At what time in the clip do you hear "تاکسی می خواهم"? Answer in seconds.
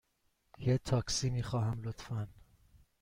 0.77-1.81